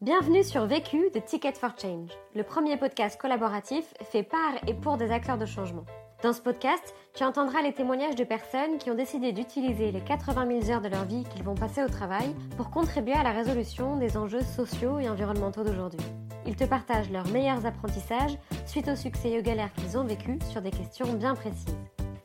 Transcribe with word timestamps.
Bienvenue 0.00 0.44
sur 0.44 0.64
Vécu 0.64 1.10
de 1.12 1.18
Ticket 1.18 1.54
for 1.54 1.72
Change, 1.76 2.10
le 2.36 2.44
premier 2.44 2.76
podcast 2.76 3.20
collaboratif 3.20 3.84
fait 4.12 4.22
par 4.22 4.52
et 4.68 4.74
pour 4.74 4.96
des 4.96 5.10
acteurs 5.10 5.38
de 5.38 5.44
changement. 5.44 5.84
Dans 6.22 6.32
ce 6.32 6.40
podcast, 6.40 6.94
tu 7.16 7.24
entendras 7.24 7.62
les 7.62 7.72
témoignages 7.72 8.14
de 8.14 8.22
personnes 8.22 8.78
qui 8.78 8.92
ont 8.92 8.94
décidé 8.94 9.32
d'utiliser 9.32 9.90
les 9.90 10.00
80 10.00 10.60
000 10.66 10.70
heures 10.70 10.80
de 10.80 10.88
leur 10.88 11.04
vie 11.04 11.24
qu'ils 11.24 11.42
vont 11.42 11.56
passer 11.56 11.82
au 11.82 11.88
travail 11.88 12.32
pour 12.56 12.70
contribuer 12.70 13.14
à 13.14 13.24
la 13.24 13.32
résolution 13.32 13.96
des 13.96 14.16
enjeux 14.16 14.42
sociaux 14.42 15.00
et 15.00 15.08
environnementaux 15.08 15.64
d'aujourd'hui. 15.64 16.06
Ils 16.46 16.54
te 16.54 16.62
partagent 16.62 17.10
leurs 17.10 17.26
meilleurs 17.30 17.66
apprentissages 17.66 18.38
suite 18.66 18.86
aux 18.86 18.94
succès 18.94 19.30
et 19.30 19.40
aux 19.40 19.42
galères 19.42 19.72
qu'ils 19.72 19.98
ont 19.98 20.04
vécus 20.04 20.38
sur 20.48 20.62
des 20.62 20.70
questions 20.70 21.12
bien 21.14 21.34
précises. 21.34 21.76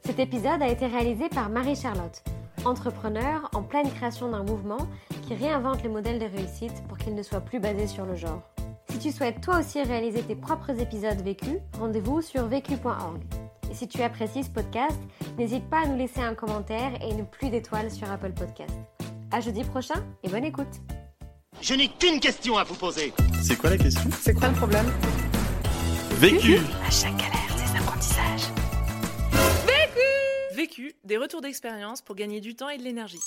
Cet 0.06 0.20
épisode 0.20 0.62
a 0.62 0.68
été 0.68 0.86
réalisé 0.86 1.28
par 1.28 1.50
Marie-Charlotte, 1.50 2.22
entrepreneur 2.66 3.50
en 3.54 3.62
pleine 3.62 3.92
création 3.92 4.30
d'un 4.30 4.44
mouvement 4.44 4.88
qui 5.28 5.34
réinvente 5.36 5.84
les 5.84 5.90
modèles 5.90 6.20
de 6.20 6.26
réussite 6.26 6.84
pour 6.88 6.98
qu'ils 6.98 7.16
ne 7.16 7.24
soient 7.24 7.42
plus 7.42 7.60
basés 7.60 7.88
sur 7.88 8.06
le 8.06 8.16
genre. 8.16 8.42
Si 8.90 9.00
tu 9.00 9.12
souhaites 9.12 9.42
toi 9.42 9.60
aussi 9.60 9.82
réaliser 9.82 10.22
tes 10.22 10.36
propres 10.36 10.80
épisodes 10.80 11.22
vécus, 11.22 11.58
rendez-vous 11.80 12.22
sur 12.22 12.46
vécu.org. 12.46 13.22
Et 13.72 13.76
si 13.76 13.88
tu 13.88 14.02
apprécies 14.02 14.44
ce 14.44 14.50
podcast, 14.50 15.00
n'hésite 15.38 15.68
pas 15.70 15.84
à 15.84 15.88
nous 15.88 15.98
laisser 15.98 16.22
un 16.22 16.36
commentaire 16.36 16.92
et 17.02 17.10
une 17.12 17.26
pluie 17.26 17.50
d'étoiles 17.50 17.90
sur 17.90 18.12
Apple 18.12 18.34
Podcast. 18.34 18.74
À 19.32 19.40
jeudi 19.42 19.64
prochain 19.64 20.04
et 20.24 20.30
bonne 20.30 20.46
écoute. 20.46 20.68
Je 21.62 21.74
n'ai 21.74 21.88
qu'une 21.88 22.20
question 22.20 22.58
à 22.58 22.64
vous 22.64 22.76
poser. 22.76 23.14
C'est 23.42 23.56
quoi 23.56 23.70
la 23.72 23.78
question? 23.78 24.10
C'est 24.20 24.34
quoi 24.34 24.50
le 24.50 24.54
problème? 24.56 24.86
Vécu 26.20 26.58
À 26.86 26.92
chaque 26.92 27.18
galère, 27.18 27.43
Des 31.04 31.18
retours 31.18 31.42
d'expérience 31.42 32.02
pour 32.02 32.16
gagner 32.16 32.40
du 32.40 32.56
temps 32.56 32.70
et 32.70 32.78
de 32.78 32.84
l'énergie. 32.84 33.20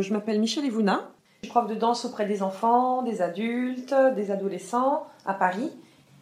Je 0.00 0.12
m'appelle 0.12 0.40
Michel 0.40 0.64
Evouna. 0.64 1.12
Je 1.42 1.46
suis 1.46 1.50
prof 1.50 1.68
de 1.68 1.74
danse 1.74 2.04
auprès 2.04 2.26
des 2.26 2.42
enfants, 2.42 3.02
des 3.02 3.22
adultes, 3.22 3.94
des 4.16 4.30
adolescents 4.30 5.06
à 5.26 5.34
Paris. 5.34 5.70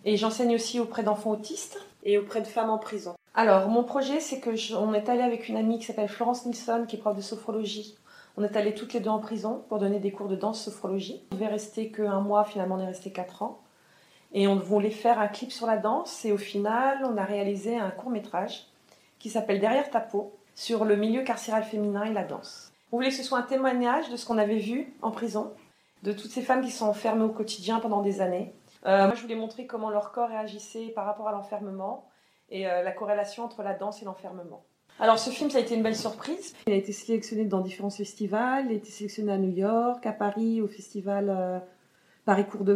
Et 0.05 0.17
j'enseigne 0.17 0.55
aussi 0.55 0.81
auprès 0.81 1.03
d'enfants 1.03 1.31
autistes 1.31 1.79
et 2.03 2.19
auprès 2.19 2.41
de 2.41 2.47
femmes 2.47 2.71
en 2.71 2.79
prison. 2.79 3.15
Alors, 3.35 3.69
mon 3.69 3.85
projet, 3.85 4.21
c'est 4.21 4.41
que 4.41 4.75
on 4.75 4.93
est 4.93 5.09
allé 5.09 5.23
avec 5.23 5.49
une 5.49 5.57
amie 5.57 5.79
qui 5.79 5.87
s'appelle 5.87 6.09
Florence 6.09 6.45
Nilsson, 6.45 6.85
qui 6.87 6.97
est 6.97 6.99
prof 6.99 7.17
de 7.17 7.23
sophrologie. 7.23 7.97
On 8.37 8.45
est 8.45 8.57
allés 8.57 8.75
toutes 8.75 8.93
les 8.93 9.01
deux 9.01 9.11
en 9.11 9.19
prison 9.19 9.65
pour 9.69 9.79
donner 9.79 9.99
des 9.99 10.13
cours 10.13 10.29
de 10.29 10.37
danse 10.37 10.63
sophrologie. 10.63 11.23
On 11.33 11.37
devait 11.37 11.49
rester 11.49 11.91
qu'un 11.91 12.21
mois, 12.21 12.45
finalement 12.45 12.77
on 12.77 12.81
est 12.81 12.87
resté 12.87 13.11
quatre 13.11 13.43
ans. 13.43 13.61
Et 14.33 14.47
on 14.47 14.57
voulait 14.57 14.91
faire 14.91 15.19
un 15.19 15.29
clip 15.29 15.53
sur 15.53 15.67
la 15.67 15.79
danse. 15.79 16.25
Et 16.25 16.33
au 16.33 16.39
final, 16.39 17.05
on 17.05 17.17
a 17.17 17.25
réalisé 17.25 17.79
un 17.79 17.91
court 17.91 18.11
métrage 18.11 18.67
qui 19.19 19.31
s'appelle 19.31 19.61
Derrière 19.61 19.91
ta 19.91 20.01
peau 20.01 20.33
sur 20.55 20.85
le 20.85 20.97
milieu 20.97 21.23
carcéral 21.23 21.63
féminin 21.65 22.05
et 22.05 22.13
la 22.13 22.25
danse. 22.25 22.73
On 22.91 22.97
voulait 22.97 23.11
que 23.11 23.15
ce 23.15 23.23
soit 23.23 23.39
un 23.39 23.43
témoignage 23.43 24.11
de 24.11 24.17
ce 24.17 24.27
qu'on 24.27 24.39
avait 24.39 24.59
vu 24.59 24.93
en 25.03 25.11
prison, 25.11 25.53
de 26.03 26.13
toutes 26.13 26.31
ces 26.31 26.43
femmes 26.43 26.65
qui 26.65 26.71
sont 26.71 26.87
enfermées 26.87 27.25
au 27.25 27.29
quotidien 27.29 27.81
pendant 27.81 28.03
des 28.03 28.21
années. 28.21 28.53
Euh, 28.87 29.07
moi, 29.07 29.15
je 29.15 29.23
voulais 29.23 29.35
montrer 29.35 29.67
comment 29.67 29.91
leur 29.91 30.13
corps 30.13 30.29
réagissait 30.29 30.89
par 30.89 31.05
rapport 31.05 31.29
à 31.29 31.33
l'enfermement 31.33 32.09
et 32.51 32.67
euh, 32.67 32.83
la 32.83 32.93
corrélation 32.93 33.45
entre 33.45 33.63
la 33.63 33.75
danse 33.75 34.03
et 34.03 34.05
l'enfermement. 34.05 34.63
Alors, 35.01 35.19
ce 35.19 35.31
film, 35.31 35.51
ça 35.51 35.59
a 35.59 35.61
été 35.61 35.75
une 35.75 35.83
belle 35.83 35.97
surprise. 35.97 36.55
Il 36.67 36.73
a 36.73 36.77
été 36.77 36.93
sélectionné 36.93 37.45
dans 37.45 37.61
différents 37.61 37.91
festivals. 37.91 38.67
Il 38.67 38.73
a 38.73 38.75
été 38.75 38.91
sélectionné 38.91 39.33
à 39.33 39.39
New 39.39 39.53
York, 39.53 40.05
à 40.07 40.13
Paris, 40.13 40.61
au 40.61 40.67
festival 40.67 41.29
euh, 41.29 41.59
Paris 42.25 42.47
Cours 42.47 42.65
de 42.65 42.75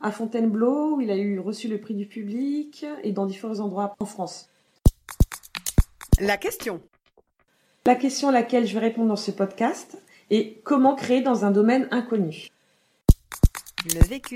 à 0.00 0.10
Fontainebleau, 0.12 0.96
où 0.96 1.00
il 1.00 1.10
a 1.10 1.16
eu 1.16 1.38
reçu 1.40 1.68
le 1.68 1.80
prix 1.80 1.94
du 1.94 2.06
public, 2.06 2.86
et 3.02 3.12
dans 3.12 3.26
différents 3.26 3.60
endroits 3.60 3.94
en 3.98 4.04
France. 4.04 4.50
La 6.20 6.36
question. 6.36 6.80
La 7.86 7.94
question 7.94 8.28
à 8.28 8.32
laquelle 8.32 8.66
je 8.66 8.74
vais 8.74 8.80
répondre 8.80 9.08
dans 9.08 9.16
ce 9.16 9.30
podcast 9.30 10.02
est 10.30 10.60
comment 10.62 10.94
créer 10.94 11.22
dans 11.22 11.44
un 11.44 11.50
domaine 11.50 11.88
inconnu? 11.90 12.48
Le 13.94 14.06
vécu. 14.06 14.34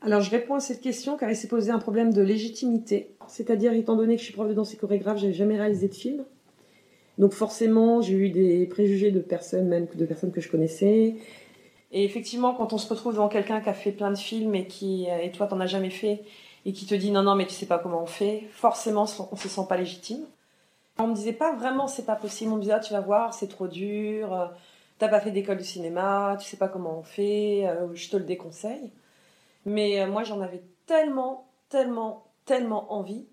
Alors 0.00 0.20
je 0.20 0.30
réponds 0.30 0.54
à 0.54 0.60
cette 0.60 0.80
question 0.80 1.16
car 1.16 1.30
il 1.30 1.36
s'est 1.36 1.48
posé 1.48 1.70
un 1.70 1.78
problème 1.78 2.12
de 2.12 2.20
légitimité. 2.20 3.14
C'est-à-dire, 3.28 3.72
étant 3.72 3.96
donné 3.96 4.16
que 4.16 4.20
je 4.20 4.24
suis 4.24 4.34
prof 4.34 4.48
de 4.48 4.54
danse 4.54 4.74
et 4.74 4.76
chorégraphe, 4.76 5.18
j'avais 5.18 5.32
jamais 5.32 5.56
réalisé 5.56 5.88
de 5.88 5.94
film. 5.94 6.24
Donc 7.18 7.32
forcément, 7.32 8.00
j'ai 8.00 8.14
eu 8.14 8.30
des 8.30 8.66
préjugés 8.66 9.12
de 9.12 9.20
personnes, 9.20 9.68
même 9.68 9.86
de 9.94 10.04
personnes 10.04 10.32
que 10.32 10.40
je 10.40 10.50
connaissais. 10.50 11.16
Et 11.94 12.04
effectivement, 12.04 12.52
quand 12.52 12.74
on 12.74 12.78
se 12.78 12.88
retrouve 12.88 13.14
devant 13.14 13.28
quelqu'un 13.28 13.62
qui 13.62 13.70
a 13.70 13.74
fait 13.74 13.92
plein 13.92 14.10
de 14.10 14.18
films 14.18 14.54
et 14.54 14.66
qui, 14.66 15.06
et 15.06 15.30
toi, 15.30 15.46
t'en 15.46 15.60
as 15.60 15.66
jamais 15.66 15.90
fait, 15.90 16.24
et 16.66 16.72
qui 16.72 16.86
te 16.86 16.94
dit 16.94 17.10
non, 17.10 17.22
non, 17.22 17.34
mais 17.34 17.46
tu 17.46 17.54
sais 17.54 17.66
pas 17.66 17.78
comment 17.78 18.02
on 18.02 18.06
fait, 18.06 18.44
forcément, 18.52 19.06
on 19.32 19.36
se 19.36 19.48
sent 19.48 19.66
pas 19.68 19.76
légitime. 19.76 20.26
On 20.98 21.08
me 21.08 21.14
disait 21.14 21.32
pas 21.32 21.54
vraiment 21.54 21.86
c'est 21.86 22.04
pas 22.04 22.16
possible. 22.16 22.52
On 22.52 22.56
me 22.56 22.60
disait 22.60 22.74
ah, 22.74 22.80
tu 22.80 22.92
vas 22.92 23.00
voir, 23.00 23.34
c'est 23.34 23.48
trop 23.48 23.66
dur, 23.66 24.32
euh, 24.32 24.46
t'as 24.98 25.08
pas 25.08 25.20
fait 25.20 25.30
d'école 25.30 25.58
de 25.58 25.62
cinéma, 25.62 26.36
tu 26.40 26.46
sais 26.46 26.56
pas 26.56 26.68
comment 26.68 26.98
on 26.98 27.02
fait, 27.02 27.66
euh, 27.66 27.94
je 27.94 28.08
te 28.10 28.16
le 28.16 28.24
déconseille. 28.24 28.92
Mais 29.66 30.00
euh, 30.00 30.06
moi 30.06 30.24
j'en 30.24 30.40
avais 30.40 30.62
tellement, 30.86 31.48
tellement, 31.68 32.24
tellement 32.44 32.92
envie 32.92 33.26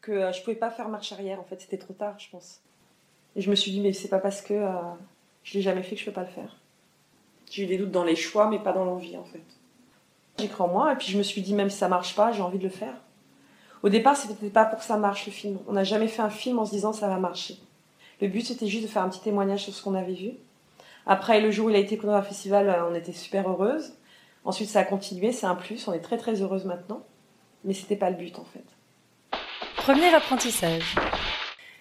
que 0.00 0.12
euh, 0.12 0.32
je 0.32 0.42
pouvais 0.42 0.56
pas 0.56 0.70
faire 0.70 0.88
marche 0.88 1.12
arrière. 1.12 1.40
En 1.40 1.44
fait, 1.44 1.60
c'était 1.60 1.78
trop 1.78 1.94
tard, 1.94 2.18
je 2.18 2.30
pense. 2.30 2.60
Et 3.36 3.40
je 3.40 3.50
me 3.50 3.54
suis 3.54 3.70
dit 3.70 3.80
mais 3.80 3.92
c'est 3.92 4.08
pas 4.08 4.18
parce 4.18 4.42
que 4.42 4.54
euh, 4.54 4.72
je 5.44 5.54
l'ai 5.54 5.62
jamais 5.62 5.82
fait 5.82 5.94
que 5.94 6.00
je 6.00 6.06
peux 6.06 6.12
pas 6.12 6.22
le 6.22 6.28
faire. 6.28 6.56
J'ai 7.50 7.64
eu 7.64 7.66
des 7.66 7.78
doutes 7.78 7.90
dans 7.90 8.04
les 8.04 8.16
choix, 8.16 8.48
mais 8.48 8.58
pas 8.58 8.72
dans 8.72 8.84
l'envie 8.84 9.16
en 9.16 9.24
fait. 9.24 9.42
J'ai 10.38 10.48
cru 10.48 10.64
en 10.64 10.68
moi 10.68 10.92
et 10.92 10.96
puis 10.96 11.08
je 11.08 11.18
me 11.18 11.22
suis 11.22 11.40
dit 11.42 11.54
même 11.54 11.70
si 11.70 11.78
ça 11.78 11.88
marche 11.88 12.14
pas, 12.14 12.32
j'ai 12.32 12.42
envie 12.42 12.58
de 12.58 12.64
le 12.64 12.70
faire. 12.70 12.94
Au 13.82 13.88
départ, 13.88 14.16
c'était 14.16 14.50
pas 14.50 14.64
pour 14.64 14.78
que 14.78 14.84
ça 14.84 14.96
marche 14.96 15.26
le 15.26 15.32
film. 15.32 15.58
On 15.68 15.72
n'a 15.72 15.84
jamais 15.84 16.08
fait 16.08 16.22
un 16.22 16.30
film 16.30 16.58
en 16.58 16.66
se 16.66 16.72
disant 16.72 16.92
ça 16.92 17.08
va 17.08 17.18
marcher. 17.18 17.56
Le 18.20 18.28
but 18.28 18.44
c'était 18.44 18.66
juste 18.66 18.84
de 18.84 18.88
faire 18.88 19.02
un 19.02 19.08
petit 19.08 19.20
témoignage 19.20 19.64
sur 19.64 19.74
ce 19.74 19.82
qu'on 19.82 19.94
avait 19.94 20.14
vu. 20.14 20.32
Après, 21.06 21.40
le 21.40 21.50
jour 21.52 21.66
où 21.66 21.70
il 21.70 21.76
a 21.76 21.78
été 21.78 21.96
pris 21.96 22.08
dans 22.08 22.14
un 22.14 22.22
festival, 22.22 22.68
euh, 22.68 22.88
on 22.90 22.94
était 22.94 23.12
super 23.12 23.48
heureuse. 23.48 23.92
Ensuite, 24.44 24.68
ça 24.68 24.80
a 24.80 24.84
continué, 24.84 25.32
c'est 25.32 25.46
un 25.46 25.54
plus. 25.54 25.86
On 25.86 25.92
est 25.92 26.00
très 26.00 26.18
très 26.18 26.42
heureuse 26.42 26.64
maintenant. 26.64 27.02
Mais 27.64 27.74
c'était 27.74 27.96
pas 27.96 28.10
le 28.10 28.16
but 28.16 28.38
en 28.38 28.44
fait. 28.44 28.64
Premier 29.76 30.12
apprentissage. 30.12 30.96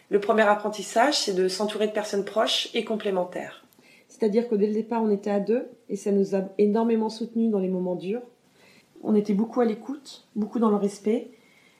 Le 0.10 0.20
premier 0.20 0.44
apprentissage, 0.44 1.16
c'est 1.18 1.34
de 1.34 1.48
s'entourer 1.48 1.88
de 1.88 1.92
personnes 1.92 2.24
proches 2.24 2.70
et 2.76 2.86
complémentaires. 2.86 3.65
C'est-à-dire 4.18 4.48
que 4.48 4.56
dès 4.56 4.68
le 4.68 4.74
départ, 4.74 5.04
on 5.04 5.10
était 5.10 5.30
à 5.30 5.42
deux 5.42 5.68
et 5.90 5.98
ça 5.98 6.14
nous 6.14 6.36
a 6.36 6.44
énormément 6.58 7.10
soutenus 7.10 7.52
dans 7.52 7.60
les 7.60 7.68
moments 7.68 7.96
durs. 7.96 8.22
On 9.04 9.14
était 9.14 9.34
beaucoup 9.34 9.60
à 9.60 9.66
l'écoute, 9.66 10.26
beaucoup 10.38 10.58
dans 10.58 10.70
le 10.70 10.78
respect 10.78 11.32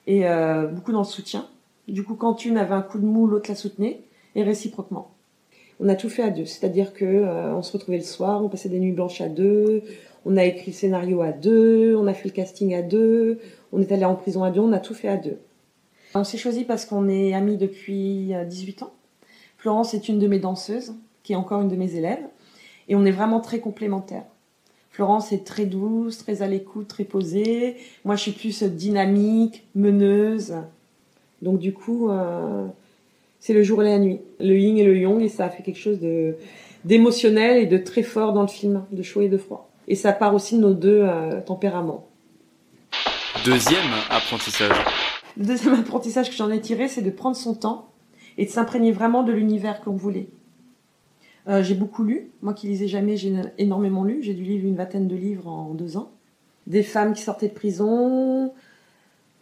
et 0.06 0.28
euh, 0.28 0.66
beaucoup 0.66 0.92
dans 0.92 0.98
le 0.98 1.06
soutien. 1.06 1.46
Du 1.88 2.04
coup, 2.04 2.14
quand 2.14 2.44
une 2.44 2.58
avait 2.58 2.74
un 2.74 2.82
coup 2.82 2.98
de 2.98 3.06
mou, 3.06 3.26
l'autre 3.26 3.48
la 3.48 3.54
soutenait 3.54 4.02
et 4.34 4.42
réciproquement. 4.42 5.12
On 5.80 5.88
a 5.88 5.94
tout 5.94 6.10
fait 6.10 6.22
à 6.22 6.28
deux, 6.28 6.44
c'est-à-dire 6.44 6.92
que 6.92 7.06
euh, 7.06 7.54
on 7.54 7.62
se 7.62 7.72
retrouvait 7.72 7.96
le 7.96 8.04
soir, 8.04 8.44
on 8.44 8.50
passait 8.50 8.68
des 8.68 8.80
nuits 8.80 8.92
blanches 8.92 9.22
à 9.22 9.30
deux, 9.30 9.82
on 10.26 10.36
a 10.36 10.44
écrit 10.44 10.72
le 10.72 10.76
scénario 10.76 11.22
à 11.22 11.32
deux, 11.32 11.96
on 11.96 12.06
a 12.06 12.12
fait 12.12 12.28
le 12.28 12.34
casting 12.34 12.74
à 12.74 12.82
deux, 12.82 13.38
on 13.72 13.80
est 13.80 13.92
allé 13.92 14.04
en 14.04 14.14
prison 14.14 14.44
à 14.44 14.50
deux, 14.50 14.60
on 14.60 14.72
a 14.72 14.78
tout 14.78 14.94
fait 14.94 15.08
à 15.08 15.16
deux. 15.16 15.38
On 16.14 16.24
s'est 16.24 16.38
choisi 16.38 16.64
parce 16.64 16.84
qu'on 16.84 17.08
est 17.08 17.32
amis 17.32 17.56
depuis 17.56 18.34
euh, 18.34 18.44
18 18.44 18.82
ans. 18.82 18.92
Florence 19.56 19.94
est 19.94 20.10
une 20.10 20.18
de 20.18 20.26
mes 20.26 20.38
danseuses, 20.38 20.94
qui 21.26 21.32
est 21.32 21.36
encore 21.36 21.60
une 21.60 21.68
de 21.68 21.74
mes 21.74 21.96
élèves, 21.96 22.24
et 22.88 22.94
on 22.94 23.04
est 23.04 23.10
vraiment 23.10 23.40
très 23.40 23.58
complémentaires. 23.58 24.22
Florence 24.90 25.32
est 25.32 25.44
très 25.44 25.66
douce, 25.66 26.18
très 26.18 26.40
à 26.40 26.46
l'écoute, 26.46 26.86
très 26.86 27.02
posée. 27.02 27.76
Moi, 28.04 28.14
je 28.14 28.22
suis 28.22 28.30
plus 28.30 28.62
dynamique, 28.62 29.64
meneuse. 29.74 30.54
Donc 31.42 31.58
du 31.58 31.72
coup, 31.72 32.10
euh, 32.10 32.64
c'est 33.40 33.54
le 33.54 33.64
jour 33.64 33.82
et 33.82 33.86
la 33.86 33.98
nuit, 33.98 34.20
le 34.38 34.56
yin 34.56 34.78
et 34.78 34.84
le 34.84 34.96
yang, 34.96 35.20
et 35.20 35.28
ça 35.28 35.46
a 35.46 35.50
fait 35.50 35.64
quelque 35.64 35.80
chose 35.80 35.98
de 35.98 36.36
d'émotionnel 36.84 37.60
et 37.60 37.66
de 37.66 37.76
très 37.76 38.04
fort 38.04 38.32
dans 38.32 38.42
le 38.42 38.48
film, 38.48 38.84
de 38.92 39.02
chaud 39.02 39.20
et 39.20 39.28
de 39.28 39.36
froid. 39.36 39.68
Et 39.88 39.96
ça 39.96 40.12
part 40.12 40.32
aussi 40.32 40.56
de 40.56 40.60
nos 40.60 40.74
deux 40.74 41.02
euh, 41.02 41.40
tempéraments. 41.40 42.06
Deuxième 43.44 43.82
apprentissage. 44.10 44.76
Le 45.36 45.44
deuxième 45.44 45.74
apprentissage 45.74 46.30
que 46.30 46.36
j'en 46.36 46.50
ai 46.52 46.60
tiré, 46.60 46.86
c'est 46.86 47.02
de 47.02 47.10
prendre 47.10 47.34
son 47.34 47.54
temps 47.54 47.88
et 48.38 48.46
de 48.46 48.50
s'imprégner 48.50 48.92
vraiment 48.92 49.24
de 49.24 49.32
l'univers 49.32 49.80
qu'on 49.80 49.96
voulait. 49.96 50.28
Euh, 51.48 51.62
j'ai 51.62 51.74
beaucoup 51.74 52.02
lu. 52.02 52.32
Moi 52.42 52.54
qui 52.54 52.66
lisais 52.66 52.88
jamais, 52.88 53.16
j'ai 53.16 53.32
énormément 53.58 54.04
lu. 54.04 54.22
J'ai 54.22 54.34
dû 54.34 54.42
lire 54.42 54.64
une 54.64 54.76
vingtaine 54.76 55.06
de 55.06 55.16
livres 55.16 55.48
en 55.48 55.74
deux 55.74 55.96
ans. 55.96 56.10
Des 56.66 56.82
femmes 56.82 57.12
qui 57.14 57.22
sortaient 57.22 57.48
de 57.48 57.54
prison, 57.54 58.52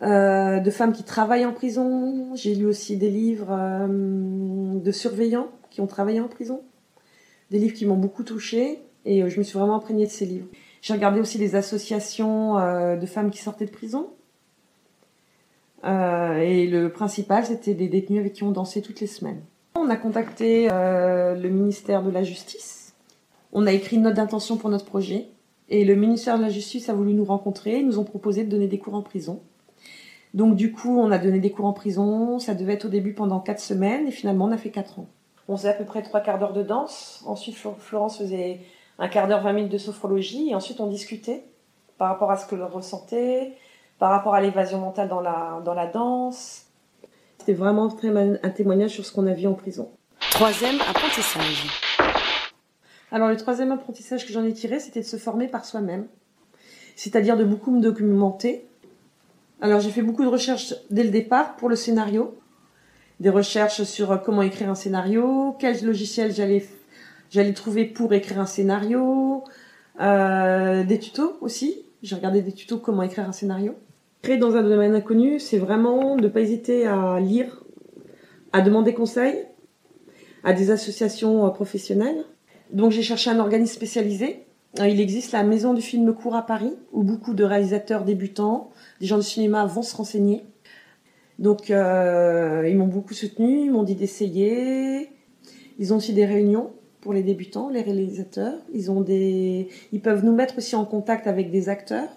euh, 0.03 0.61
de 0.61 0.71
femmes 0.71 0.93
qui 0.93 1.05
travaillent 1.05 1.47
en 1.47 1.53
prison. 1.53 2.35
J'ai 2.35 2.55
lu 2.55 2.67
aussi 2.67 2.97
des 2.99 3.11
livres 3.11 3.49
euh, 3.51 4.79
de 4.79 4.93
surveillants 4.93 5.49
qui 5.71 5.81
ont 5.81 5.87
travaillé 5.87 6.21
en 6.21 6.29
prison. 6.29 6.63
Des 7.51 7.59
livres 7.59 7.75
qui 7.75 7.87
m'ont 7.87 7.97
beaucoup 7.97 8.23
touchée 8.23 8.81
et 9.07 9.29
je 9.29 9.39
me 9.39 9.43
suis 9.43 9.59
vraiment 9.59 9.77
imprégnée 9.77 10.07
de 10.07 10.11
ces 10.11 10.27
livres. 10.27 10.47
J'ai 10.83 10.93
regardé 10.93 11.21
aussi 11.21 11.39
les 11.39 11.55
associations 11.57 12.55
de 12.97 13.07
femmes 13.07 13.31
qui 13.31 13.39
sortaient 13.39 13.67
de 13.67 13.71
prison. 13.71 14.11
Et 15.85 16.67
le 16.67 16.89
principal, 16.89 17.45
c'était 17.45 17.75
des 17.75 17.89
détenus 17.89 18.21
avec 18.21 18.33
qui 18.33 18.45
on 18.45 18.51
dansait 18.51 18.81
toutes 18.81 19.01
les 19.01 19.07
semaines. 19.07 19.43
On 19.85 19.91
a 19.91 19.97
contacté 19.97 20.69
euh, 20.73 21.35
le 21.35 21.49
ministère 21.51 22.03
de 22.03 22.11
la 22.11 22.23
Justice. 22.23 22.95
On 23.53 23.67
a 23.67 23.73
écrit 23.73 23.97
une 23.97 24.03
note 24.03 24.15
d'intention 24.15 24.57
pour 24.57 24.71
notre 24.71 24.87
projet. 24.87 25.27
Et 25.69 25.85
le 25.85 25.95
ministère 25.95 26.39
de 26.39 26.43
la 26.43 26.49
Justice 26.49 26.89
a 26.89 26.95
voulu 26.95 27.13
nous 27.13 27.25
rencontrer. 27.25 27.79
Ils 27.81 27.87
nous 27.87 27.99
ont 27.99 28.05
proposé 28.05 28.45
de 28.45 28.51
donner 28.51 28.67
des 28.67 28.79
cours 28.79 28.95
en 28.95 29.03
prison. 29.03 29.41
Donc 30.33 30.57
du 30.57 30.73
coup, 30.73 30.99
on 30.99 31.11
a 31.11 31.19
donné 31.19 31.39
des 31.39 31.51
cours 31.51 31.67
en 31.67 31.73
prison. 31.73 32.39
Ça 32.39 32.55
devait 32.55 32.75
être 32.75 32.87
au 32.87 32.89
début 32.89 33.13
pendant 33.13 33.41
quatre 33.41 33.61
semaines. 33.61 34.07
Et 34.07 34.11
finalement, 34.11 34.47
on 34.47 34.53
a 34.53 34.57
fait 34.57 34.71
quatre 34.71 34.99
ans. 35.01 35.07
On 35.49 35.57
faisait 35.57 35.69
à 35.69 35.75
peu 35.75 35.85
près 35.85 36.03
trois 36.03 36.21
quarts 36.21 36.39
d'heure 36.39 36.55
de 36.55 36.63
danse. 36.63 37.23
Ensuite, 37.27 37.57
Flo- 37.57 37.77
Florence 37.79 38.19
faisait 38.19 38.61
un 38.99 39.09
quart 39.09 39.29
d'heure, 39.29 39.43
20 39.43 39.53
minutes 39.53 39.73
de 39.73 39.79
sophrologie. 39.79 40.51
Et 40.51 40.55
ensuite, 40.55 40.81
on 40.81 40.87
discutait 40.87 41.45
par 41.99 42.09
rapport 42.09 42.31
à 42.31 42.37
ce 42.39 42.47
que 42.47 42.55
l'on 42.55 42.69
ressentait, 42.69 43.53
par 43.99 44.11
rapport 44.11 44.35
à 44.35 44.41
l'évasion 44.41 44.79
mentale 44.81 45.09
dans 45.09 45.21
la, 45.21 45.61
dans 45.65 45.75
la 45.75 45.87
danse. 45.87 46.64
C'était 47.45 47.59
vraiment 47.59 47.89
très 47.89 48.09
mal- 48.09 48.41
un 48.43 48.49
témoignage 48.49 48.93
sur 48.93 49.05
ce 49.05 49.13
qu'on 49.13 49.27
a 49.27 49.35
vu 49.35 49.47
en 49.47 49.53
prison. 49.53 49.91
Troisième 50.31 50.81
apprentissage. 50.81 51.67
Alors 53.13 53.29
le 53.29 53.37
troisième 53.37 53.71
apprentissage 53.71 54.27
que 54.27 54.33
j'en 54.33 54.45
ai 54.47 54.55
tiré, 54.55 54.81
c'était 54.81 55.01
de 55.01 55.05
se 55.05 55.19
former 55.19 55.47
par 55.47 55.67
soi-même, 55.67 56.07
c'est-à-dire 56.97 57.37
de 57.37 57.45
beaucoup 57.45 57.71
me 57.71 57.83
documenter. 57.83 58.67
Alors 59.61 59.81
j'ai 59.81 59.91
fait 59.91 60.01
beaucoup 60.01 60.23
de 60.25 60.29
recherches 60.31 60.73
dès 60.91 61.03
le 61.05 61.11
départ 61.11 61.57
pour 61.57 61.69
le 61.69 61.77
scénario, 61.77 62.35
des 63.21 63.29
recherches 63.29 63.83
sur 63.83 64.11
euh, 64.13 64.17
comment 64.17 64.41
écrire 64.41 64.71
un 64.71 64.75
scénario, 64.75 65.55
quel 65.59 65.85
logiciel 65.85 66.33
j'allais 66.35 66.67
j'allais 67.31 67.53
trouver 67.53 67.85
pour 67.85 68.15
écrire 68.15 68.41
un 68.41 68.47
scénario, 68.47 69.45
euh, 70.01 70.83
des 70.83 70.99
tutos 70.99 71.37
aussi. 71.43 71.85
J'ai 72.03 72.15
regardé 72.15 72.41
des 72.41 72.53
tutos 72.53 72.79
comment 72.79 73.03
écrire 73.03 73.29
un 73.29 73.33
scénario. 73.33 73.75
Créer 74.25 74.39
dans 74.39 74.57
un 74.57 74.63
domaine 74.63 74.95
inconnu, 74.95 75.39
c'est 75.39 75.59
vraiment 75.59 76.17
de 76.17 76.23
ne 76.23 76.29
pas 76.29 76.41
hésiter 76.41 76.87
à 76.87 77.21
lire, 77.21 77.63
à 78.55 78.63
demander 78.63 78.95
conseil 78.95 79.45
à 80.45 80.55
des 80.55 80.71
associations 80.71 81.45
euh, 81.45 81.51
professionnelles. 81.51 82.25
Donc 82.73 82.91
j'ai 82.91 83.03
cherché 83.03 83.29
un 83.29 83.39
organisme 83.39 83.75
spécialisé. 83.75 84.47
Euh, 84.81 84.89
Il 84.89 84.99
existe 84.99 85.33
la 85.33 85.43
Maison 85.43 85.75
du 85.75 85.83
film 85.83 86.15
court 86.15 86.37
à 86.37 86.47
Paris, 86.47 86.73
où 86.95 87.03
beaucoup 87.03 87.35
de 87.35 87.45
réalisateurs 87.45 88.03
débutants, 88.03 88.71
des 88.99 89.07
gens 89.07 89.19
du 89.19 89.25
cinéma 89.25 89.67
vont 89.67 89.83
se 89.83 89.95
renseigner. 89.95 90.43
Donc 91.39 91.71
euh, 91.71 92.67
ils 92.67 92.79
m'ont 92.79 92.87
beaucoup 92.87 93.13
soutenu, 93.13 93.67
ils 93.67 93.71
m'ont 93.71 93.83
dit 93.83 93.95
d'essayer. 93.95 95.11
Ils 95.79 95.93
ont 95.93 95.99
aussi 95.99 96.15
des 96.15 96.25
réunions 96.25 96.71
pour 97.03 97.13
les 97.13 97.23
débutants, 97.23 97.69
les 97.69 97.83
réalisateurs. 97.83 98.57
Ils 98.73 98.91
ont 98.91 99.03
des, 99.03 99.69
ils 99.93 100.01
peuvent 100.01 100.25
nous 100.25 100.35
mettre 100.35 100.57
aussi 100.57 100.77
en 100.77 100.87
contact 100.87 101.27
avec 101.27 101.51
des 101.51 101.69
acteurs. 101.69 102.09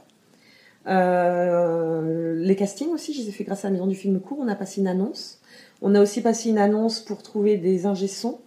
Euh, 0.87 2.35
les 2.37 2.55
castings 2.55 2.89
aussi, 2.89 3.13
je 3.13 3.21
les 3.21 3.29
ai 3.29 3.31
fait 3.31 3.43
grâce 3.43 3.65
à 3.65 3.67
la 3.67 3.73
Maison 3.73 3.87
du 3.87 3.95
film 3.95 4.19
court. 4.19 4.37
On 4.39 4.47
a 4.47 4.55
passé 4.55 4.81
une 4.81 4.87
annonce. 4.87 5.39
On 5.81 5.93
a 5.95 6.01
aussi 6.01 6.21
passé 6.21 6.49
une 6.49 6.57
annonce 6.57 6.99
pour 6.99 7.21
trouver 7.21 7.57
des 7.57 7.85
ingé 7.85 8.07
sons, 8.07 8.39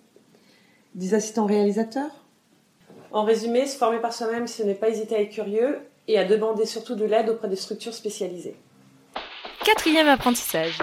des 0.94 1.14
assistants 1.14 1.46
réalisateurs. 1.46 2.10
En 3.12 3.24
résumé, 3.24 3.66
se 3.66 3.76
former 3.76 3.98
par 3.98 4.12
soi-même, 4.12 4.46
ce 4.46 4.62
n'est 4.62 4.74
pas 4.74 4.88
hésiter 4.88 5.16
à 5.16 5.20
être 5.20 5.30
curieux 5.30 5.78
et 6.08 6.18
à 6.18 6.24
demander 6.24 6.64
surtout 6.66 6.94
de 6.94 7.04
l'aide 7.04 7.28
auprès 7.28 7.48
des 7.48 7.56
structures 7.56 7.94
spécialisées. 7.94 8.56
Quatrième 9.64 10.08
apprentissage. 10.08 10.78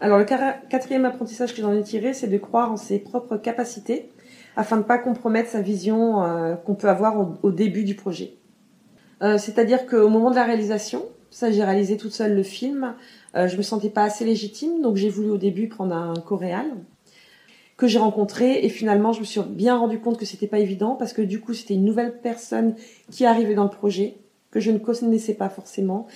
Alors 0.00 0.18
le 0.18 0.24
quatrième 0.24 1.06
apprentissage 1.06 1.54
que 1.54 1.62
j'en 1.62 1.72
ai 1.72 1.82
tiré, 1.82 2.12
c'est 2.12 2.26
de 2.26 2.36
croire 2.36 2.70
en 2.70 2.76
ses 2.76 2.98
propres 2.98 3.38
capacités 3.38 4.10
afin 4.54 4.76
de 4.76 4.82
ne 4.82 4.86
pas 4.86 4.98
compromettre 4.98 5.50
sa 5.50 5.62
vision 5.62 6.22
euh, 6.22 6.54
qu'on 6.54 6.74
peut 6.74 6.88
avoir 6.88 7.18
au, 7.18 7.34
au 7.42 7.50
début 7.50 7.84
du 7.84 7.94
projet. 7.94 8.34
Euh, 9.22 9.38
C'est-à-dire 9.38 9.86
qu'au 9.86 10.08
moment 10.08 10.30
de 10.30 10.36
la 10.36 10.44
réalisation, 10.44 11.04
ça 11.30 11.50
j'ai 11.50 11.64
réalisé 11.64 11.96
toute 11.96 12.12
seule 12.12 12.34
le 12.34 12.42
film, 12.42 12.94
euh, 13.34 13.48
je 13.48 13.56
me 13.56 13.62
sentais 13.62 13.90
pas 13.90 14.04
assez 14.04 14.24
légitime, 14.24 14.80
donc 14.82 14.96
j'ai 14.96 15.08
voulu 15.08 15.30
au 15.30 15.38
début 15.38 15.68
prendre 15.68 15.94
un 15.94 16.14
coréal 16.14 16.66
que 17.76 17.86
j'ai 17.86 17.98
rencontré 17.98 18.64
et 18.64 18.70
finalement 18.70 19.12
je 19.12 19.20
me 19.20 19.24
suis 19.24 19.40
bien 19.42 19.76
rendu 19.76 19.98
compte 19.98 20.18
que 20.18 20.24
c'était 20.24 20.46
pas 20.46 20.60
évident 20.60 20.94
parce 20.94 21.12
que 21.12 21.20
du 21.20 21.40
coup 21.40 21.52
c'était 21.52 21.74
une 21.74 21.84
nouvelle 21.84 22.20
personne 22.22 22.74
qui 23.10 23.26
arrivait 23.26 23.54
dans 23.54 23.64
le 23.64 23.70
projet 23.70 24.16
que 24.50 24.60
je 24.60 24.70
ne 24.70 24.78
connaissais 24.78 25.34
pas 25.34 25.50
forcément 25.50 26.06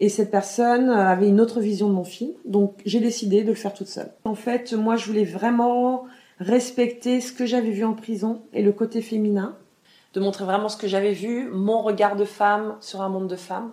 et 0.00 0.08
cette 0.08 0.30
personne 0.30 0.90
avait 0.90 1.28
une 1.28 1.40
autre 1.40 1.60
vision 1.60 1.88
de 1.88 1.94
mon 1.94 2.04
film, 2.04 2.32
donc 2.44 2.74
j'ai 2.84 3.00
décidé 3.00 3.42
de 3.42 3.48
le 3.48 3.54
faire 3.54 3.72
toute 3.72 3.86
seule. 3.86 4.10
En 4.24 4.34
fait, 4.34 4.72
moi, 4.72 4.96
je 4.96 5.06
voulais 5.06 5.24
vraiment 5.24 6.04
respecter 6.40 7.20
ce 7.20 7.32
que 7.32 7.46
j'avais 7.46 7.70
vu 7.70 7.84
en 7.84 7.94
prison 7.94 8.42
et 8.52 8.62
le 8.62 8.72
côté 8.72 9.00
féminin, 9.00 9.56
de 10.14 10.20
montrer 10.20 10.44
vraiment 10.44 10.68
ce 10.68 10.76
que 10.76 10.86
j'avais 10.86 11.12
vu, 11.12 11.48
mon 11.50 11.82
regard 11.82 12.16
de 12.16 12.24
femme 12.24 12.76
sur 12.80 13.02
un 13.02 13.08
monde 13.08 13.28
de 13.28 13.36
femmes, 13.36 13.72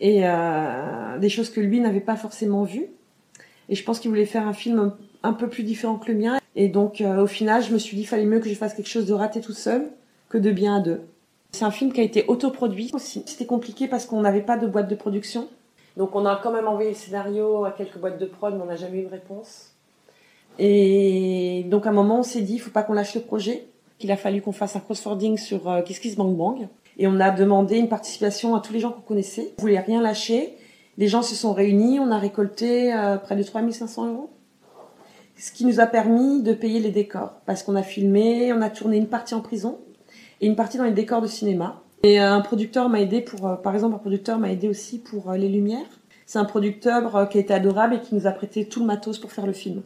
et 0.00 0.22
euh, 0.24 1.18
des 1.18 1.28
choses 1.28 1.50
que 1.50 1.60
lui 1.60 1.80
n'avait 1.80 2.00
pas 2.00 2.16
forcément 2.16 2.64
vues. 2.64 2.88
Et 3.68 3.74
je 3.74 3.84
pense 3.84 4.00
qu'il 4.00 4.10
voulait 4.10 4.26
faire 4.26 4.46
un 4.46 4.52
film 4.52 4.92
un, 5.22 5.32
peu 5.32 5.48
plus 5.48 5.62
différent 5.62 5.96
que 5.96 6.10
le 6.10 6.18
mien. 6.18 6.38
Et 6.54 6.68
donc, 6.68 7.00
euh, 7.00 7.22
au 7.22 7.26
final, 7.26 7.62
je 7.62 7.72
me 7.72 7.78
suis 7.78 7.96
dit, 7.96 8.04
fallait 8.04 8.24
mieux 8.24 8.40
que 8.40 8.48
je 8.48 8.54
fasse 8.54 8.74
quelque 8.74 8.88
chose 8.88 9.06
de 9.06 9.12
raté 9.12 9.40
toute 9.40 9.56
seule 9.56 9.90
que 10.28 10.38
de 10.38 10.50
bien 10.50 10.76
à 10.76 10.80
deux. 10.80 11.00
C'est 11.52 11.64
un 11.64 11.70
film 11.70 11.92
qui 11.92 12.00
a 12.00 12.04
été 12.04 12.24
autoproduit 12.28 12.90
aussi. 12.92 13.22
C'était 13.26 13.46
compliqué 13.46 13.88
parce 13.88 14.06
qu'on 14.06 14.20
n'avait 14.20 14.42
pas 14.42 14.56
de 14.56 14.66
boîte 14.66 14.88
de 14.88 14.94
production. 14.94 15.48
Donc 15.96 16.14
on 16.14 16.26
a 16.26 16.36
quand 16.36 16.52
même 16.52 16.68
envoyé 16.68 16.90
le 16.90 16.96
scénario 16.96 17.64
à 17.64 17.70
quelques 17.70 17.96
boîtes 17.98 18.18
de 18.18 18.26
prod, 18.26 18.54
mais 18.54 18.62
on 18.62 18.66
n'a 18.66 18.76
jamais 18.76 18.98
eu 18.98 19.04
de 19.04 19.10
réponse. 19.10 19.72
Et 20.58 21.64
donc 21.68 21.86
à 21.86 21.90
un 21.90 21.92
moment, 21.92 22.20
on 22.20 22.22
s'est 22.22 22.42
dit, 22.42 22.54
il 22.54 22.58
faut 22.58 22.70
pas 22.70 22.82
qu'on 22.82 22.92
lâche 22.92 23.14
le 23.14 23.22
projet, 23.22 23.66
qu'il 23.98 24.10
a 24.12 24.16
fallu 24.16 24.42
qu'on 24.42 24.52
fasse 24.52 24.76
un 24.76 24.80
crossfording 24.80 25.38
sur 25.38 25.68
euh, 25.68 25.82
Kiss 25.82 25.98
Kiss 25.98 26.16
Bang 26.16 26.36
Bang. 26.36 26.68
Et 26.98 27.06
on 27.06 27.20
a 27.20 27.30
demandé 27.30 27.76
une 27.76 27.88
participation 27.88 28.54
à 28.54 28.60
tous 28.60 28.72
les 28.72 28.80
gens 28.80 28.90
qu'on 28.90 29.02
connaissait. 29.02 29.52
On 29.58 29.62
voulait 29.62 29.80
rien 29.80 30.00
lâcher. 30.00 30.56
Les 30.98 31.08
gens 31.08 31.22
se 31.22 31.34
sont 31.34 31.52
réunis, 31.52 32.00
on 32.00 32.10
a 32.10 32.18
récolté 32.18 32.94
euh, 32.94 33.18
près 33.18 33.36
de 33.36 33.42
3500 33.42 34.06
euros. 34.12 34.30
Ce 35.36 35.52
qui 35.52 35.66
nous 35.66 35.80
a 35.80 35.86
permis 35.86 36.42
de 36.42 36.54
payer 36.54 36.80
les 36.80 36.90
décors. 36.90 37.34
Parce 37.44 37.62
qu'on 37.62 37.76
a 37.76 37.82
filmé, 37.82 38.52
on 38.54 38.62
a 38.62 38.70
tourné 38.70 38.96
une 38.96 39.08
partie 39.08 39.34
en 39.34 39.40
prison 39.40 39.78
et 40.40 40.46
une 40.46 40.56
partie 40.56 40.78
dans 40.78 40.84
les 40.84 40.92
décors 40.92 41.20
de 41.20 41.26
cinéma. 41.26 41.82
Et 42.02 42.20
euh, 42.20 42.32
un 42.32 42.40
producteur 42.40 42.88
m'a 42.88 43.00
aidé 43.00 43.20
pour, 43.20 43.46
euh, 43.46 43.56
par 43.56 43.74
exemple, 43.74 43.96
un 43.96 43.98
producteur 43.98 44.38
m'a 44.38 44.50
aidé 44.50 44.68
aussi 44.68 44.98
pour 44.98 45.32
les 45.32 45.50
lumières. 45.50 46.00
C'est 46.24 46.38
un 46.38 46.44
producteur 46.44 47.28
qui 47.28 47.38
a 47.38 47.40
été 47.40 47.54
adorable 47.54 47.94
et 47.94 48.00
qui 48.00 48.14
nous 48.14 48.26
a 48.26 48.32
prêté 48.32 48.66
tout 48.66 48.80
le 48.80 48.86
matos 48.86 49.18
pour 49.18 49.30
faire 49.30 49.46
le 49.46 49.52
film. 49.52 49.82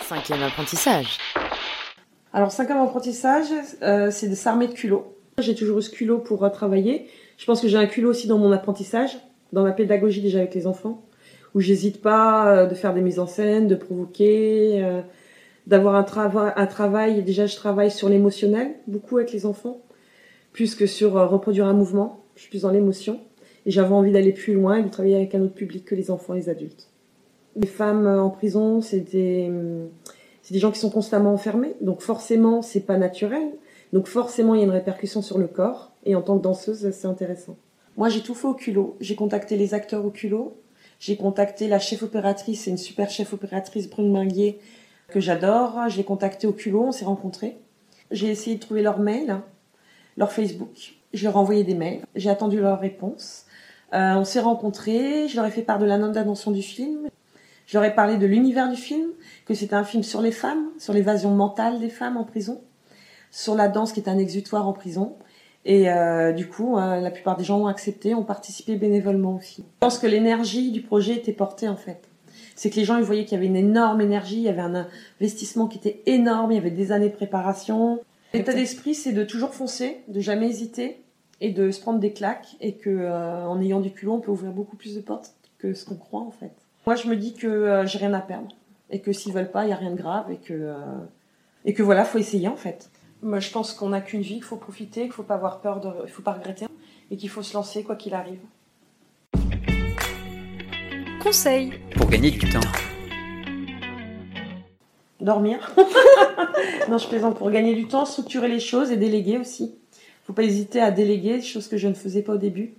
Cinquième 0.00 0.42
apprentissage. 0.42 1.18
Alors, 2.36 2.52
cinquième 2.52 2.76
apprentissage, 2.82 3.46
euh, 3.80 4.10
c'est 4.10 4.28
de 4.28 4.34
s'armer 4.34 4.66
de 4.66 4.74
culot. 4.74 5.16
J'ai 5.38 5.54
toujours 5.54 5.78
eu 5.78 5.82
ce 5.82 5.88
culot 5.88 6.18
pour 6.18 6.44
euh, 6.44 6.50
travailler. 6.50 7.06
Je 7.38 7.46
pense 7.46 7.62
que 7.62 7.66
j'ai 7.66 7.78
un 7.78 7.86
culot 7.86 8.10
aussi 8.10 8.26
dans 8.26 8.36
mon 8.36 8.52
apprentissage, 8.52 9.16
dans 9.54 9.62
ma 9.62 9.72
pédagogie 9.72 10.20
déjà 10.20 10.40
avec 10.40 10.54
les 10.54 10.66
enfants, 10.66 11.02
où 11.54 11.60
j'hésite 11.60 12.02
pas 12.02 12.46
euh, 12.48 12.66
de 12.66 12.74
faire 12.74 12.92
des 12.92 13.00
mises 13.00 13.18
en 13.20 13.26
scène, 13.26 13.68
de 13.68 13.74
provoquer, 13.74 14.86
d'avoir 15.66 15.94
un, 15.94 16.54
un 16.56 16.66
travail. 16.66 17.22
Déjà, 17.22 17.46
je 17.46 17.56
travaille 17.56 17.90
sur 17.90 18.10
l'émotionnel, 18.10 18.74
beaucoup 18.86 19.16
avec 19.16 19.32
les 19.32 19.46
enfants, 19.46 19.80
plus 20.52 20.74
que 20.74 20.84
sur 20.84 21.12
reproduire 21.12 21.66
un 21.66 21.72
mouvement. 21.72 22.22
Je 22.34 22.42
suis 22.42 22.50
plus 22.50 22.62
dans 22.62 22.70
l'émotion. 22.70 23.18
Et 23.64 23.70
j'avais 23.70 23.94
envie 23.94 24.12
d'aller 24.12 24.32
plus 24.32 24.52
loin 24.52 24.76
et 24.76 24.82
de 24.82 24.90
travailler 24.90 25.16
avec 25.16 25.34
un 25.34 25.40
autre 25.40 25.54
public 25.54 25.86
que 25.86 25.94
les 25.94 26.10
enfants 26.10 26.34
et 26.34 26.40
les 26.40 26.48
adultes. 26.50 26.90
Les 27.58 27.66
femmes 27.66 28.06
en 28.06 28.28
prison, 28.28 28.82
c'est 28.82 29.00
des, 29.00 29.46
hum, 29.48 29.88
c'est 30.46 30.54
des 30.54 30.60
gens 30.60 30.70
qui 30.70 30.78
sont 30.78 30.90
constamment 30.90 31.34
enfermés. 31.34 31.74
Donc 31.80 32.02
forcément, 32.02 32.62
c'est 32.62 32.86
pas 32.86 32.96
naturel. 32.96 33.48
Donc 33.92 34.06
forcément, 34.06 34.54
il 34.54 34.58
y 34.58 34.60
a 34.60 34.64
une 34.64 34.70
répercussion 34.70 35.20
sur 35.20 35.38
le 35.38 35.48
corps. 35.48 35.90
Et 36.04 36.14
en 36.14 36.22
tant 36.22 36.38
que 36.38 36.42
danseuse, 36.44 36.88
c'est 36.92 37.08
intéressant. 37.08 37.56
Moi, 37.96 38.10
j'ai 38.10 38.20
tout 38.20 38.36
fait 38.36 38.46
au 38.46 38.54
culot. 38.54 38.96
J'ai 39.00 39.16
contacté 39.16 39.56
les 39.56 39.74
acteurs 39.74 40.04
au 40.04 40.10
culot. 40.10 40.56
J'ai 41.00 41.16
contacté 41.16 41.66
la 41.66 41.80
chef 41.80 42.04
opératrice, 42.04 42.62
c'est 42.62 42.70
une 42.70 42.78
super 42.78 43.10
chef 43.10 43.32
opératrice, 43.32 43.90
Brune 43.90 44.12
Minguier, 44.12 44.60
que 45.08 45.18
j'adore. 45.18 45.88
Je 45.88 45.96
l'ai 45.96 46.04
contactée 46.04 46.46
au 46.46 46.52
culot, 46.52 46.84
on 46.84 46.92
s'est 46.92 47.04
rencontrés. 47.04 47.56
J'ai 48.12 48.28
essayé 48.28 48.54
de 48.54 48.60
trouver 48.60 48.82
leur 48.82 49.00
mail, 49.00 49.40
leur 50.16 50.30
Facebook. 50.30 50.94
Je 51.12 51.24
leur 51.24 51.34
ai 51.34 51.38
envoyé 51.38 51.64
des 51.64 51.74
mails. 51.74 52.02
J'ai 52.14 52.30
attendu 52.30 52.60
leur 52.60 52.78
réponse. 52.78 53.46
Euh, 53.94 54.14
on 54.14 54.24
s'est 54.24 54.38
rencontrés. 54.38 55.26
Je 55.26 55.34
leur 55.34 55.44
ai 55.44 55.50
fait 55.50 55.62
part 55.62 55.80
de 55.80 55.86
la 55.86 55.98
d'intention 55.98 56.52
du 56.52 56.62
film. 56.62 57.08
Ai 57.74 57.90
parlé 57.94 58.16
de 58.16 58.26
l'univers 58.26 58.70
du 58.70 58.76
film, 58.76 59.08
que 59.44 59.54
c'était 59.54 59.74
un 59.74 59.84
film 59.84 60.02
sur 60.02 60.22
les 60.22 60.32
femmes, 60.32 60.66
sur 60.78 60.92
l'évasion 60.92 61.30
mentale 61.30 61.80
des 61.80 61.88
femmes 61.88 62.16
en 62.16 62.24
prison, 62.24 62.60
sur 63.30 63.54
la 63.54 63.68
danse 63.68 63.92
qui 63.92 64.00
est 64.00 64.08
un 64.08 64.18
exutoire 64.18 64.66
en 64.66 64.72
prison. 64.72 65.16
Et 65.64 65.90
euh, 65.90 66.32
du 66.32 66.46
coup, 66.46 66.78
euh, 66.78 67.00
la 67.00 67.10
plupart 67.10 67.36
des 67.36 67.42
gens 67.42 67.58
ont 67.60 67.66
accepté, 67.66 68.14
ont 68.14 68.22
participé 68.22 68.76
bénévolement 68.76 69.34
aussi. 69.34 69.62
Je 69.62 69.80
pense 69.80 69.98
que 69.98 70.06
l'énergie 70.06 70.70
du 70.70 70.80
projet 70.80 71.14
était 71.14 71.32
portée 71.32 71.68
en 71.68 71.76
fait. 71.76 72.08
C'est 72.54 72.70
que 72.70 72.76
les 72.76 72.84
gens 72.84 72.96
ils 72.96 73.02
voyaient 73.02 73.24
qu'il 73.24 73.34
y 73.34 73.36
avait 73.36 73.48
une 73.48 73.56
énorme 73.56 74.00
énergie, 74.00 74.36
il 74.36 74.42
y 74.42 74.48
avait 74.48 74.60
un 74.60 74.86
investissement 75.20 75.66
qui 75.66 75.78
était 75.78 76.02
énorme, 76.06 76.52
il 76.52 76.54
y 76.54 76.58
avait 76.58 76.70
des 76.70 76.92
années 76.92 77.08
de 77.08 77.14
préparation. 77.14 78.00
L'état 78.32 78.52
d'esprit, 78.52 78.94
c'est 78.94 79.12
de 79.12 79.24
toujours 79.24 79.54
foncer, 79.54 80.02
de 80.08 80.20
jamais 80.20 80.48
hésiter 80.48 81.02
et 81.40 81.50
de 81.50 81.70
se 81.70 81.80
prendre 81.80 81.98
des 81.98 82.12
claques 82.12 82.56
et 82.60 82.74
que 82.74 82.88
euh, 82.88 83.46
en 83.46 83.60
ayant 83.60 83.80
du 83.80 83.90
culot, 83.90 84.12
on 84.12 84.20
peut 84.20 84.30
ouvrir 84.30 84.52
beaucoup 84.52 84.76
plus 84.76 84.94
de 84.94 85.00
portes 85.00 85.34
que 85.58 85.74
ce 85.74 85.84
qu'on 85.84 85.96
croit 85.96 86.20
en 86.22 86.30
fait. 86.30 86.52
Moi, 86.88 86.94
je 86.94 87.08
me 87.08 87.16
dis 87.16 87.34
que 87.34 87.48
euh, 87.48 87.84
j'ai 87.84 87.98
rien 87.98 88.14
à 88.14 88.20
perdre 88.20 88.46
et 88.90 89.00
que 89.00 89.12
s'ils 89.12 89.32
veulent 89.32 89.50
pas, 89.50 89.64
il 89.64 89.70
y 89.70 89.72
a 89.72 89.76
rien 89.76 89.90
de 89.90 89.96
grave 89.96 90.30
et 90.30 90.36
que 90.36 90.54
euh, 90.54 90.76
et 91.64 91.74
que 91.74 91.82
voilà, 91.82 92.04
faut 92.04 92.18
essayer 92.18 92.46
en 92.46 92.54
fait. 92.54 92.92
Moi, 93.22 93.40
je 93.40 93.50
pense 93.50 93.72
qu'on 93.72 93.88
n'a 93.88 94.00
qu'une 94.00 94.20
vie, 94.20 94.34
qu'il 94.34 94.44
faut 94.44 94.56
profiter, 94.56 95.02
qu'il 95.02 95.10
faut 95.10 95.24
pas 95.24 95.34
avoir 95.34 95.60
peur, 95.60 95.80
de, 95.80 95.88
il 96.04 96.12
faut 96.12 96.22
pas 96.22 96.34
regretter 96.34 96.66
et 97.10 97.16
qu'il 97.16 97.28
faut 97.28 97.42
se 97.42 97.54
lancer 97.54 97.82
quoi 97.82 97.96
qu'il 97.96 98.14
arrive. 98.14 98.38
Conseil. 101.20 101.72
Pour 101.96 102.08
gagner 102.08 102.30
du 102.30 102.48
temps. 102.48 102.60
Dormir. 105.20 105.74
non, 106.88 106.98
je 106.98 107.08
plaisante 107.08 107.36
pour 107.36 107.50
gagner 107.50 107.74
du 107.74 107.88
temps, 107.88 108.04
structurer 108.04 108.46
les 108.46 108.60
choses 108.60 108.92
et 108.92 108.96
déléguer 108.96 109.38
aussi. 109.38 109.74
Faut 110.22 110.34
pas 110.34 110.44
hésiter 110.44 110.80
à 110.80 110.92
déléguer, 110.92 111.42
chose 111.42 111.66
que 111.66 111.78
je 111.78 111.88
ne 111.88 111.94
faisais 111.94 112.22
pas 112.22 112.34
au 112.34 112.38
début, 112.38 112.74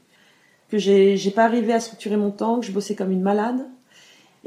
que 0.69 0.77
j'ai 0.77 1.17
j'ai 1.17 1.31
pas 1.31 1.43
arrivé 1.43 1.73
à 1.73 1.81
structurer 1.81 2.15
mon 2.15 2.31
temps, 2.31 2.61
que 2.61 2.65
je 2.65 2.71
bossais 2.71 2.95
comme 2.95 3.11
une 3.11 3.21
malade 3.21 3.67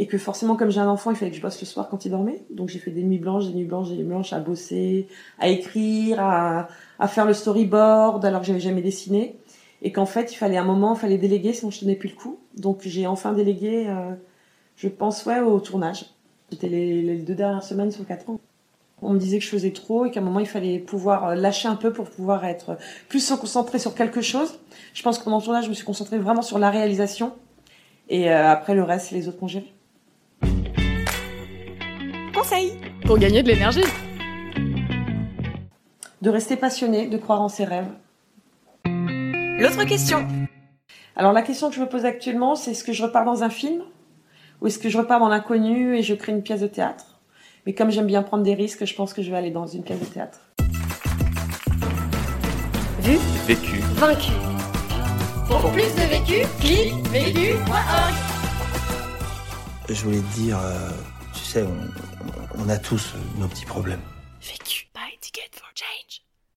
et 0.00 0.06
que 0.06 0.16
forcément, 0.16 0.56
comme 0.56 0.70
j'ai 0.70 0.80
un 0.80 0.88
enfant, 0.88 1.10
il 1.10 1.16
fallait 1.18 1.30
que 1.30 1.36
je 1.36 1.42
bosse 1.42 1.60
le 1.60 1.66
soir 1.66 1.90
quand 1.90 2.06
il 2.06 2.10
dormait. 2.10 2.42
Donc 2.48 2.70
j'ai 2.70 2.78
fait 2.78 2.90
des 2.90 3.02
nuits 3.02 3.18
blanches, 3.18 3.48
des 3.48 3.52
nuits 3.52 3.66
blanches, 3.66 3.90
des 3.90 3.96
nuits 3.96 4.04
blanches 4.04 4.32
à 4.32 4.40
bosser, 4.40 5.08
à 5.38 5.48
écrire, 5.48 6.20
à, 6.20 6.68
faire 7.06 7.26
le 7.26 7.34
storyboard 7.34 8.24
alors 8.24 8.40
que 8.40 8.46
j'avais 8.46 8.60
jamais 8.60 8.80
dessiné. 8.80 9.36
Et 9.82 9.92
qu'en 9.92 10.06
fait, 10.06 10.32
il 10.32 10.36
fallait 10.36 10.56
un 10.56 10.64
moment, 10.64 10.94
il 10.94 10.98
fallait 10.98 11.18
déléguer, 11.18 11.52
sinon 11.52 11.70
je 11.70 11.80
tenais 11.80 11.96
plus 11.96 12.08
le 12.08 12.14
coup. 12.14 12.38
Donc 12.56 12.80
j'ai 12.80 13.06
enfin 13.06 13.34
délégué, 13.34 13.88
euh, 13.88 14.14
je 14.76 14.88
pense, 14.88 15.26
ouais, 15.26 15.40
au 15.40 15.60
tournage. 15.60 16.06
C'était 16.50 16.70
les, 16.70 17.18
deux 17.18 17.34
dernières 17.34 17.62
semaines 17.62 17.90
sur 17.90 18.06
quatre 18.06 18.30
ans. 18.30 18.40
On 19.02 19.12
me 19.12 19.18
disait 19.18 19.38
que 19.38 19.44
je 19.44 19.50
faisais 19.50 19.72
trop 19.72 20.06
et 20.06 20.10
qu'à 20.10 20.20
un 20.20 20.22
moment 20.22 20.40
il 20.40 20.48
fallait 20.48 20.78
pouvoir 20.78 21.26
euh, 21.26 21.34
lâcher 21.34 21.68
un 21.68 21.76
peu 21.76 21.92
pour 21.92 22.08
pouvoir 22.08 22.46
être 22.46 22.78
plus 23.10 23.20
se 23.20 23.34
concentrer 23.34 23.78
sur 23.78 23.94
quelque 23.94 24.22
chose. 24.22 24.60
Je 24.94 25.02
pense 25.02 25.18
que 25.18 25.24
pendant 25.24 25.40
le 25.40 25.44
tournage, 25.44 25.64
je 25.64 25.68
me 25.68 25.74
suis 25.74 25.84
concentrée 25.84 26.16
vraiment 26.16 26.40
sur 26.40 26.58
la 26.58 26.70
réalisation 26.70 27.34
et 28.08 28.30
euh, 28.30 28.50
après 28.50 28.74
le 28.74 28.82
reste, 28.82 29.10
les 29.10 29.28
autres 29.28 29.38
qu'on 29.38 29.46
gérait. 29.46 29.74
Pour 33.04 33.18
gagner 33.18 33.42
de 33.42 33.48
l'énergie. 33.48 33.84
De 36.22 36.30
rester 36.30 36.56
passionné, 36.56 37.06
de 37.06 37.16
croire 37.18 37.42
en 37.42 37.48
ses 37.48 37.64
rêves. 37.64 37.90
L'autre 38.84 39.84
question. 39.84 40.26
Alors 41.16 41.32
la 41.32 41.42
question 41.42 41.68
que 41.68 41.76
je 41.76 41.80
me 41.80 41.88
pose 41.88 42.04
actuellement, 42.06 42.54
c'est 42.54 42.70
est-ce 42.70 42.84
que 42.84 42.92
je 42.92 43.02
repars 43.02 43.24
dans 43.24 43.42
un 43.42 43.50
film 43.50 43.82
ou 44.60 44.66
est-ce 44.66 44.78
que 44.78 44.88
je 44.88 44.96
repars 44.98 45.20
dans 45.20 45.28
l'inconnu 45.28 45.96
et 45.96 46.02
je 46.02 46.14
crée 46.14 46.32
une 46.32 46.42
pièce 46.42 46.60
de 46.60 46.66
théâtre? 46.66 47.20
Mais 47.66 47.74
comme 47.74 47.90
j'aime 47.90 48.06
bien 48.06 48.22
prendre 48.22 48.42
des 48.42 48.54
risques, 48.54 48.86
je 48.86 48.94
pense 48.94 49.12
que 49.12 49.22
je 49.22 49.30
vais 49.30 49.36
aller 49.36 49.50
dans 49.50 49.66
une 49.66 49.82
pièce 49.82 50.00
de 50.00 50.06
théâtre. 50.06 50.40
Vu, 53.00 53.18
Vécu. 53.46 53.80
vaincu. 53.96 54.32
Pour 55.46 55.70
plus 55.72 55.82
de 55.94 56.08
vécu, 56.08 56.46
clique 56.60 56.94
vécu.org. 57.08 58.14
Je 59.88 60.04
voulais 60.04 60.20
te 60.20 60.38
dire, 60.38 60.58
euh, 60.58 60.90
tu 61.34 61.40
sais, 61.40 61.64
on, 61.64 62.29
on 62.60 62.68
a 62.68 62.78
tous 62.78 63.14
nos 63.38 63.48
petits 63.48 63.64
problèmes. 63.64 64.02
Vécu. 64.40 64.88
Buy 64.94 65.16
ticket 65.20 65.50
for 65.52 65.68
Jane. 65.74 65.99